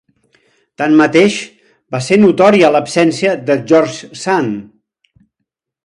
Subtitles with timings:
[0.81, 1.35] Tanmateix,
[1.95, 4.61] va ser notòria l'absència de George Sand.